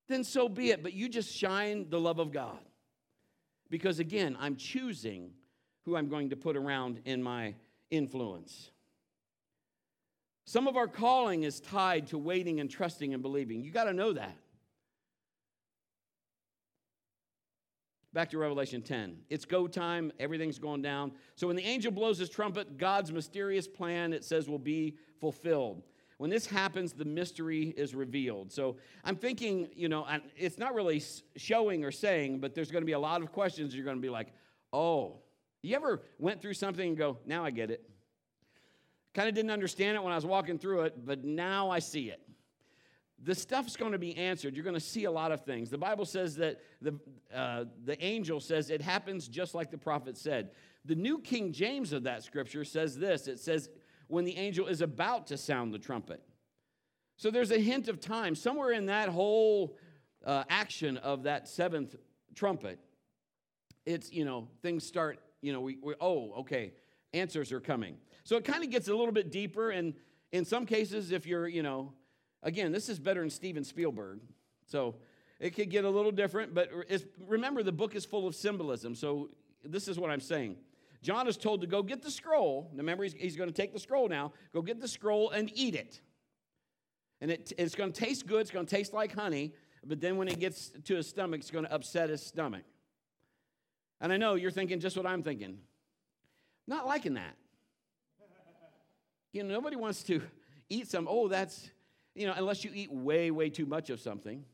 [0.08, 0.82] then so be it.
[0.82, 2.60] But you just shine the love of God.
[3.68, 5.32] Because again, I'm choosing
[5.84, 7.54] who I'm going to put around in my
[7.92, 8.72] influence.
[10.44, 13.62] Some of our calling is tied to waiting and trusting and believing.
[13.62, 14.36] You got to know that.
[18.12, 19.16] Back to Revelation 10.
[19.30, 21.12] It's go time, everything's going down.
[21.36, 25.82] So when the angel blows his trumpet, God's mysterious plan, it says, will be fulfilled.
[26.18, 28.52] When this happens, the mystery is revealed.
[28.52, 31.02] So I'm thinking, you know, it's not really
[31.36, 33.74] showing or saying, but there's going to be a lot of questions.
[33.74, 34.28] You're going to be like,
[34.72, 35.21] oh,
[35.62, 37.88] you ever went through something and go, now I get it?
[39.14, 42.08] Kind of didn't understand it when I was walking through it, but now I see
[42.08, 42.20] it.
[43.24, 44.56] The stuff's going to be answered.
[44.56, 45.70] You're going to see a lot of things.
[45.70, 46.98] The Bible says that the,
[47.32, 50.50] uh, the angel says it happens just like the prophet said.
[50.84, 53.68] The New King James of that scripture says this it says,
[54.08, 56.20] when the angel is about to sound the trumpet.
[57.16, 58.34] So there's a hint of time.
[58.34, 59.76] Somewhere in that whole
[60.24, 61.94] uh, action of that seventh
[62.34, 62.80] trumpet,
[63.86, 66.72] it's, you know, things start you know, we, we oh, okay,
[67.12, 67.96] answers are coming.
[68.24, 69.70] So it kind of gets a little bit deeper.
[69.70, 69.94] And
[70.30, 71.92] in some cases, if you're, you know,
[72.42, 74.20] again, this is better than Steven Spielberg.
[74.66, 74.94] So
[75.40, 76.70] it could get a little different, but
[77.26, 78.94] remember, the book is full of symbolism.
[78.94, 79.30] So
[79.64, 80.56] this is what I'm saying.
[81.02, 82.70] John is told to go get the scroll.
[82.76, 84.32] Remember, he's, he's going to take the scroll now.
[84.52, 86.00] Go get the scroll and eat it.
[87.20, 88.40] And it, it's going to taste good.
[88.40, 89.52] It's going to taste like honey.
[89.84, 92.62] But then when it gets to his stomach, it's going to upset his stomach.
[94.02, 95.58] And I know you're thinking just what I'm thinking.
[96.66, 97.36] Not liking that.
[99.32, 100.20] You know, nobody wants to
[100.68, 101.70] eat some, oh, that's,
[102.14, 104.44] you know, unless you eat way, way too much of something.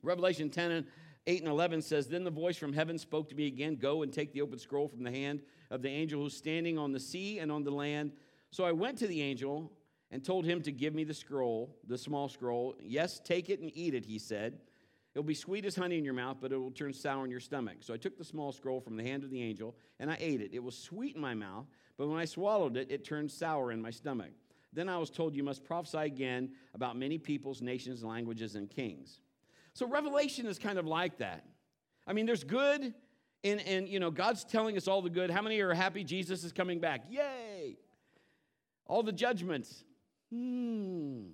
[0.00, 0.86] Revelation 10 and
[1.26, 4.12] 8 and 11 says, Then the voice from heaven spoke to me again Go and
[4.12, 7.40] take the open scroll from the hand of the angel who's standing on the sea
[7.40, 8.12] and on the land.
[8.52, 9.72] So I went to the angel
[10.12, 12.76] and told him to give me the scroll, the small scroll.
[12.80, 14.60] Yes, take it and eat it, he said.
[15.16, 17.40] It'll be sweet as honey in your mouth, but it will turn sour in your
[17.40, 17.78] stomach.
[17.80, 20.42] So I took the small scroll from the hand of the angel, and I ate
[20.42, 20.50] it.
[20.52, 21.64] It was sweet in my mouth,
[21.96, 24.32] but when I swallowed it, it turned sour in my stomach.
[24.74, 29.22] Then I was told, You must prophesy again about many peoples, nations, languages, and kings.
[29.72, 31.46] So Revelation is kind of like that.
[32.06, 32.92] I mean, there's good,
[33.42, 35.30] and, and you know, God's telling us all the good.
[35.30, 37.04] How many are happy Jesus is coming back?
[37.08, 37.78] Yay!
[38.84, 39.82] All the judgments.
[40.30, 41.28] Hmm.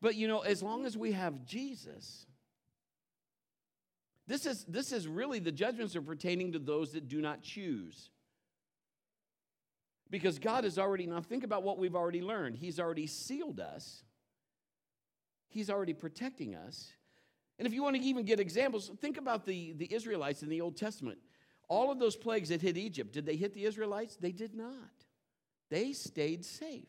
[0.00, 2.26] But you know, as long as we have Jesus,
[4.26, 8.10] this is, this is really the judgments are pertaining to those that do not choose.
[10.10, 12.56] Because God has already, now think about what we've already learned.
[12.56, 14.02] He's already sealed us,
[15.48, 16.92] He's already protecting us.
[17.58, 20.60] And if you want to even get examples, think about the, the Israelites in the
[20.60, 21.18] Old Testament.
[21.68, 24.16] All of those plagues that hit Egypt, did they hit the Israelites?
[24.16, 24.72] They did not.
[25.70, 26.88] They stayed safe.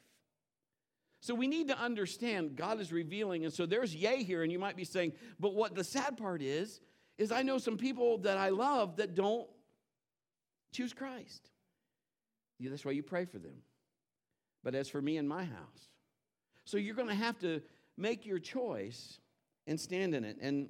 [1.21, 3.45] So we need to understand God is revealing.
[3.45, 6.41] And so there's yay here, and you might be saying, but what the sad part
[6.41, 6.81] is,
[7.17, 9.47] is I know some people that I love that don't
[10.73, 11.49] choose Christ.
[12.59, 13.61] Yeah, that's why you pray for them.
[14.63, 15.89] But as for me and my house,
[16.65, 17.61] so you're going to have to
[17.97, 19.19] make your choice
[19.67, 20.37] and stand in it.
[20.41, 20.69] And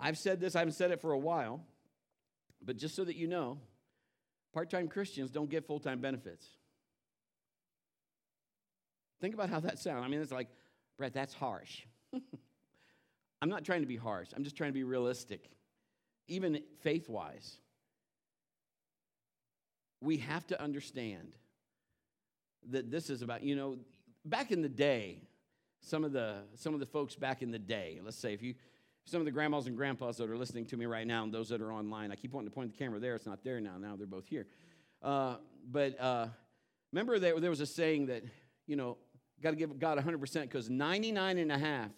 [0.00, 1.60] I've said this, I haven't said it for a while,
[2.64, 3.58] but just so that you know,
[4.52, 6.46] part time Christians don't get full time benefits.
[9.20, 10.04] Think about how that sounds.
[10.04, 10.48] I mean, it's like,
[10.98, 11.82] Brett, that's harsh.
[13.42, 15.50] I'm not trying to be harsh, I'm just trying to be realistic,
[16.28, 17.58] even faith wise.
[20.00, 21.34] we have to understand
[22.70, 23.78] that this is about, you know,
[24.24, 25.22] back in the day,
[25.80, 28.54] some of the some of the folks back in the day, let's say if you
[29.04, 31.48] some of the grandmas and grandpas that are listening to me right now and those
[31.48, 33.16] that are online, I keep wanting to point the camera there.
[33.16, 33.76] It's not there now.
[33.76, 34.46] Now they're both here.
[35.02, 35.36] Uh,
[35.68, 36.28] but uh,
[36.92, 38.22] remember there, there was a saying that,
[38.68, 38.98] you know,
[39.42, 41.90] got to give God 100% because 99 and a half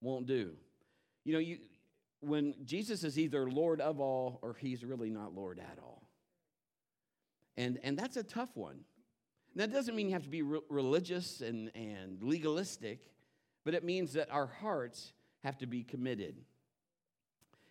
[0.00, 0.52] won't do.
[1.24, 1.58] You know, you,
[2.20, 6.02] when Jesus is either Lord of all or he's really not Lord at all.
[7.56, 8.80] And, and that's a tough one.
[9.54, 13.10] That doesn't mean you have to be re- religious and, and legalistic,
[13.64, 16.36] but it means that our hearts have to be committed.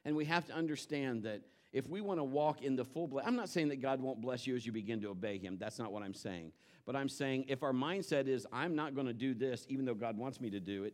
[0.04, 1.42] And we have to understand that
[1.74, 4.22] if we want to walk in the full blessing, I'm not saying that God won't
[4.22, 5.58] bless you as you begin to obey Him.
[5.60, 6.54] That's not what I'm saying.
[6.86, 9.96] But I'm saying if our mindset is, I'm not going to do this, even though
[9.96, 10.94] God wants me to do it,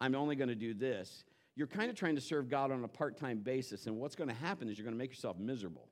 [0.00, 1.24] I'm only going to do this,
[1.56, 3.86] you're kind of trying to serve God on a part time basis.
[3.86, 5.88] And what's going to happen is you're going to make yourself miserable.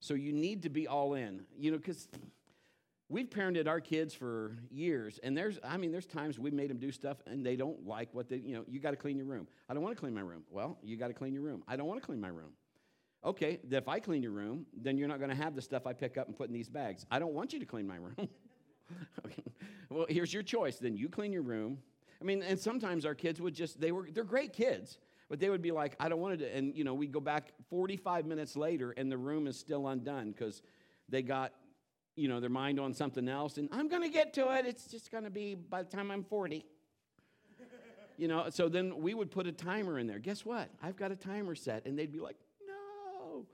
[0.00, 2.08] So you need to be all in, you know, because
[3.12, 6.78] we've parented our kids for years and there's i mean there's times we made them
[6.78, 9.26] do stuff and they don't like what they you know you got to clean your
[9.26, 9.46] room.
[9.68, 10.44] I don't want to clean my room.
[10.50, 11.62] Well you got to clean your room.
[11.68, 12.52] I don't want to clean my room.
[13.24, 15.92] Okay if i clean your room then you're not going to have the stuff i
[15.92, 17.04] pick up and put in these bags.
[17.10, 18.28] I don't want you to clean my room.
[19.24, 19.42] Okay.
[19.88, 20.76] well here's your choice.
[20.76, 21.78] Then you clean your room
[22.22, 25.50] i mean and sometimes our kids would just they were they're great kids but they
[25.50, 28.56] would be like i don't want to and you know we go back 45 minutes
[28.56, 30.62] later and the room is still undone because
[31.08, 31.52] they got
[32.16, 34.66] you know, their mind on something else, and I'm going to get to it.
[34.66, 36.64] It's just going to be by the time I'm 40.
[38.18, 40.18] you know, so then we would put a timer in there.
[40.18, 40.68] Guess what?
[40.82, 43.46] I've got a timer set, and they'd be like, no.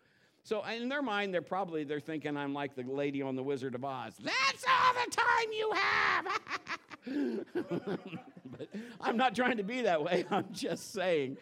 [0.43, 3.75] So in their mind, they're probably they're thinking I'm like the lady on the Wizard
[3.75, 4.15] of Oz.
[4.21, 6.41] That's all the time you have.
[8.59, 8.69] but
[9.01, 10.25] I'm not trying to be that way.
[10.31, 11.39] I'm just saying,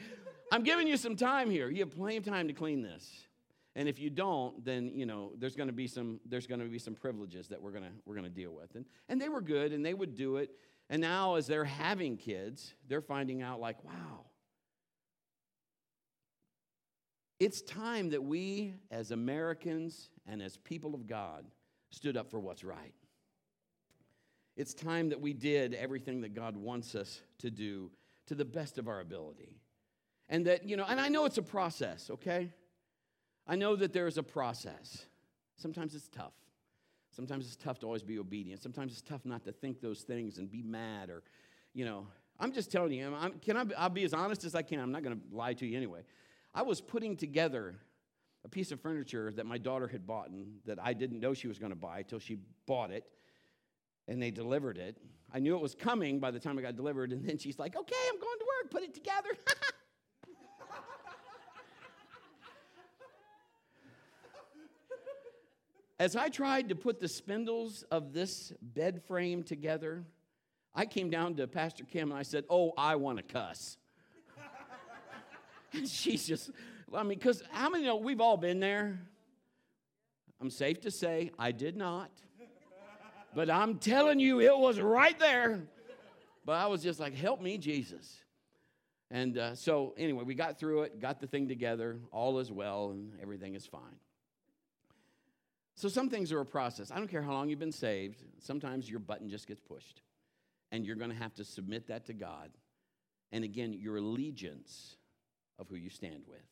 [0.52, 1.68] I'm giving you some time here.
[1.70, 3.26] You have plenty of time to clean this.
[3.74, 6.66] And if you don't, then you know there's going to be some there's going to
[6.66, 8.74] be some privileges that we're going to we're going to deal with.
[8.74, 10.50] And and they were good and they would do it.
[10.88, 14.24] And now as they're having kids, they're finding out like, wow.
[17.38, 21.44] It's time that we as Americans and as people of God
[21.90, 22.94] stood up for what's right.
[24.56, 27.90] It's time that we did everything that God wants us to do
[28.26, 29.60] to the best of our ability.
[30.28, 32.52] And that, you know, and I know it's a process, okay?
[33.46, 35.06] I know that there is a process.
[35.56, 36.32] Sometimes it's tough.
[37.14, 38.62] Sometimes it's tough to always be obedient.
[38.62, 41.22] Sometimes it's tough not to think those things and be mad or,
[41.72, 42.06] you know.
[42.38, 44.78] I'm just telling you, I'm, can I, I'll be as honest as I can.
[44.78, 46.02] I'm not going to lie to you anyway.
[46.54, 47.76] I was putting together
[48.44, 51.48] a piece of furniture that my daughter had bought and that I didn't know she
[51.48, 53.04] was going to buy until she bought it
[54.08, 54.96] and they delivered it.
[55.32, 57.76] I knew it was coming by the time it got delivered, and then she's like,
[57.76, 59.30] okay, I'm going to work, put it together.
[65.98, 70.04] As I tried to put the spindles of this bed frame together,
[70.74, 73.78] I came down to Pastor Kim and I said, Oh, I want to cuss.
[75.72, 76.50] and she's just,
[76.94, 79.00] I mean, because how many know we've all been there?
[80.38, 82.10] I'm safe to say I did not.
[83.34, 85.62] But I'm telling you, it was right there.
[86.44, 88.18] But I was just like, Help me, Jesus.
[89.10, 92.90] And uh, so, anyway, we got through it, got the thing together, all is well,
[92.90, 94.00] and everything is fine.
[95.76, 96.90] So some things are a process.
[96.90, 100.00] I don't care how long you've been saved, sometimes your button just gets pushed.
[100.72, 102.50] And you're going to have to submit that to God.
[103.30, 104.96] And again, your allegiance
[105.58, 106.42] of who you stand with.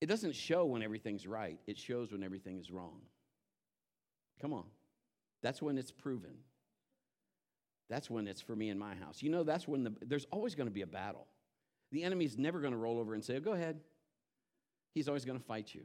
[0.00, 3.00] It doesn't show when everything's right, it shows when everything is wrong.
[4.40, 4.64] Come on.
[5.44, 6.38] That's when it's proven.
[7.90, 9.22] That's when it's for me in my house.
[9.22, 11.26] You know, that's when the, there's always going to be a battle.
[11.92, 13.78] The enemy's never going to roll over and say, oh, go ahead.
[14.94, 15.82] He's always going to fight you.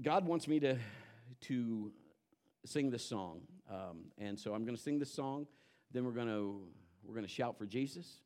[0.00, 0.78] God wants me to,
[1.42, 1.90] to
[2.64, 3.40] sing this song.
[3.68, 5.48] Um, and so I'm going to sing this song.
[5.92, 6.60] Then we're going to
[7.04, 8.20] we're going to shout for Jesus.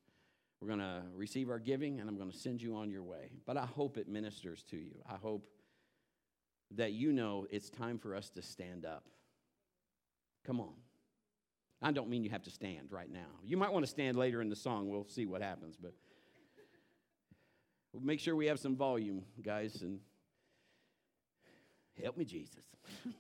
[0.61, 3.31] We're going to receive our giving, and I'm going to send you on your way.
[3.47, 4.97] But I hope it ministers to you.
[5.09, 5.49] I hope
[6.77, 9.05] that you know it's time for us to stand up.
[10.45, 10.75] Come on.
[11.83, 13.39] I don't mean you have to stand right now.
[13.45, 14.89] You might want to stand later in the song.
[14.89, 15.77] We'll see what happens.
[15.81, 15.95] But
[17.93, 20.01] we'll make sure we have some volume, guys, and
[22.03, 22.65] Help me, Jesus.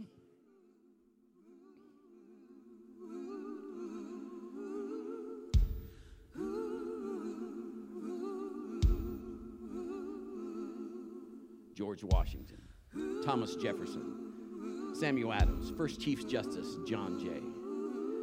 [11.74, 12.60] George Washington,
[13.30, 17.40] Thomas Jefferson, Samuel Adams, first Chief Justice John Jay,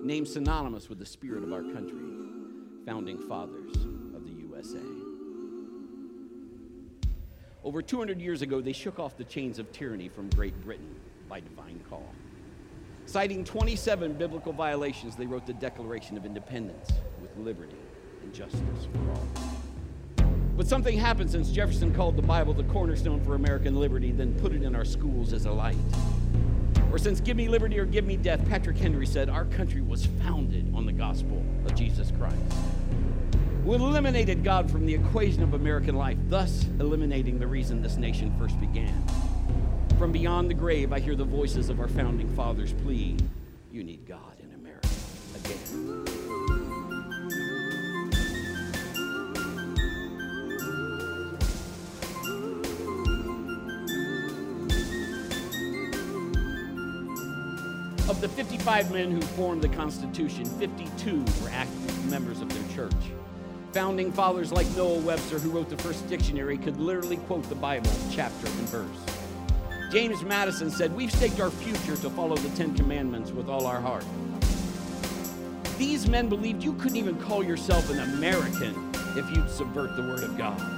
[0.05, 2.03] named synonymous with the spirit of our country,
[2.86, 3.74] founding fathers
[4.14, 4.84] of the USA.
[7.64, 10.93] Over 200 years ago, they shook off the chains of tyranny from Great Britain
[11.30, 12.14] by divine call.
[13.05, 16.91] Citing 27 biblical violations, they wrote the Declaration of Independence
[17.22, 17.78] with liberty
[18.24, 19.46] and justice for all.
[20.58, 24.53] But something happened since Jefferson called the Bible the cornerstone for American liberty, then put
[24.53, 25.78] it in our schools as a light.
[26.91, 30.08] Or since Give Me Liberty or Give Me Death, Patrick Henry said, Our country was
[30.24, 32.41] founded on the gospel of Jesus Christ.
[33.64, 38.34] We eliminated God from the equation of American life, thus eliminating the reason this nation
[38.39, 39.05] first began.
[39.99, 43.22] From beyond the grave, I hear the voices of our founding fathers plead,
[58.78, 62.93] Five men who formed the Constitution, 52 were active members of their church.
[63.71, 67.89] Founding fathers like Noah Webster, who wrote the first dictionary, could literally quote the Bible
[68.11, 69.91] chapter and verse.
[69.91, 73.82] James Madison said, We've staked our future to follow the Ten Commandments with all our
[73.82, 74.05] heart.
[75.80, 80.21] These men believed you couldn't even call yourself an American if you'd subvert the Word
[80.21, 80.76] of God.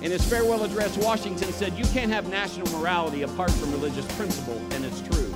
[0.00, 4.56] In his farewell address, Washington said, You can't have national morality apart from religious principle,
[4.70, 5.34] and it's true.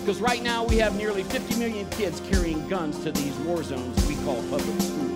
[0.00, 4.06] Because right now we have nearly 50 million kids carrying guns to these war zones
[4.06, 5.10] we call public schools.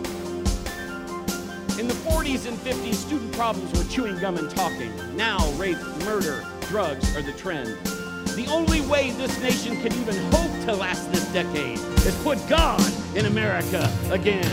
[1.78, 4.92] In the 40s and 50s, student problems were chewing gum and talking.
[5.16, 7.76] Now, rape, murder, drugs are the trend.
[8.34, 12.82] The only way this nation can even hope to last this decade is put God
[13.16, 14.50] in America again.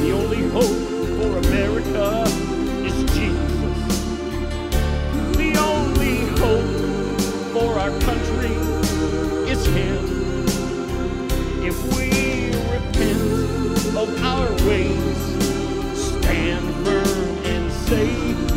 [0.00, 0.88] The only hope
[1.20, 2.47] for America
[6.38, 7.20] hope
[7.52, 8.54] for our country
[9.50, 10.04] is Him.
[11.64, 15.16] If we repent of our ways,
[15.98, 18.06] stand firm and say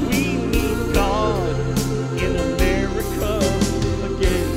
[0.07, 1.57] we need God
[2.21, 3.39] in America
[4.05, 4.51] again.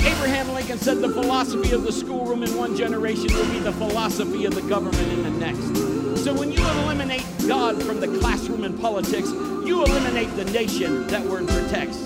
[0.00, 4.44] Abraham Lincoln said the philosophy of the schoolroom in one generation will be the philosophy
[4.44, 5.99] of the government in the next.
[6.22, 11.24] So when you eliminate God from the classroom and politics, you eliminate the nation that
[11.24, 11.96] word protects.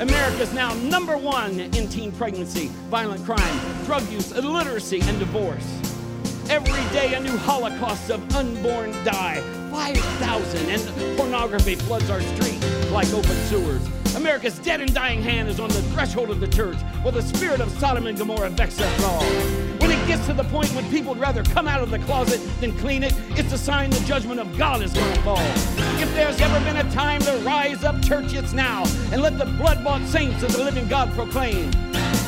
[0.00, 5.64] America's now number one in teen pregnancy, violent crime, drug use, illiteracy, and divorce.
[6.50, 9.40] Every day, a new holocaust of unborn die.
[9.70, 13.86] 5,000, and pornography floods our streets like open sewers.
[14.16, 17.60] America's dead and dying hand is on the threshold of the church, while the spirit
[17.60, 19.63] of Sodom and Gomorrah vexes all.
[20.04, 22.76] It gets to the point when people would rather come out of the closet than
[22.76, 25.38] clean it, it's a sign the judgment of God is going to fall.
[25.98, 28.84] If there's ever been a time to rise up, church, it's now.
[29.12, 31.70] And let the blood bought saints of the living God proclaim.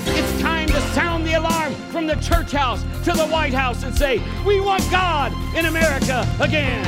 [0.07, 3.95] It's time to sound the alarm from the church house to the White House and
[3.95, 6.83] say, We want God in America again.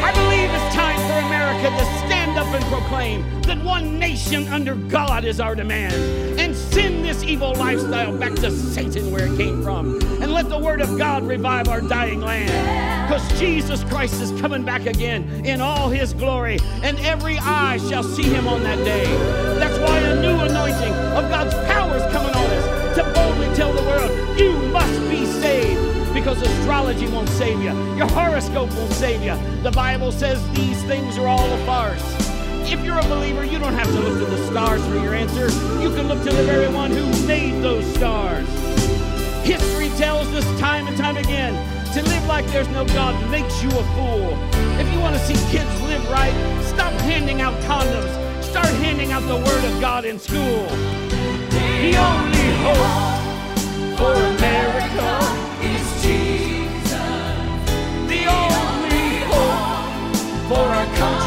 [0.00, 1.98] I believe it's time for America to
[2.32, 5.94] stand up and proclaim that one nation under God is our demand
[6.38, 10.58] and send this evil lifestyle back to Satan where it came from and let the
[10.58, 13.08] word of God revive our dying land.
[13.08, 18.02] Because Jesus Christ is coming back again in all his glory and every eye shall
[18.02, 19.04] see him on that day.
[19.58, 23.72] That's why a new anointing of God's power is coming on us to boldly tell
[23.72, 24.57] the world, you
[26.28, 27.72] because astrology won't save you.
[27.96, 29.34] Your horoscope won't save you.
[29.62, 32.04] The Bible says these things are all a farce.
[32.70, 35.46] If you're a believer, you don't have to look to the stars for your answer.
[35.80, 38.46] You can look to the very one who made those stars.
[39.42, 41.54] History tells us time and time again
[41.94, 44.36] to live like there's no God makes you a fool.
[44.78, 48.44] If you want to see kids live right, stop handing out condoms.
[48.44, 50.66] Start handing out the Word of God in school.
[51.48, 55.47] The only hope for America
[60.48, 61.17] for our country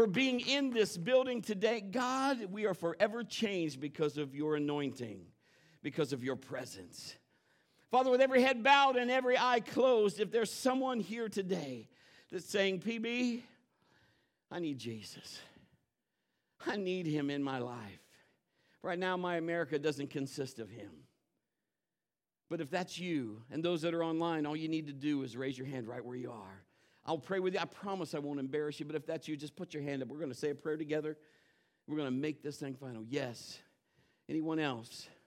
[0.00, 1.78] for being in this building today.
[1.82, 5.26] God, we are forever changed because of your anointing,
[5.82, 7.16] because of your presence.
[7.90, 11.86] Father, with every head bowed and every eye closed, if there's someone here today
[12.32, 13.42] that's saying, PB,
[14.50, 15.38] I need Jesus.
[16.66, 18.00] I need him in my life.
[18.82, 20.92] Right now, my America doesn't consist of him.
[22.48, 25.36] But if that's you and those that are online, all you need to do is
[25.36, 26.59] raise your hand right where you are.
[27.04, 27.60] I'll pray with you.
[27.60, 30.08] I promise I won't embarrass you, but if that's you, just put your hand up.
[30.08, 31.16] We're going to say a prayer together.
[31.86, 33.04] We're going to make this thing final.
[33.08, 33.58] Yes.
[34.28, 35.08] Anyone else?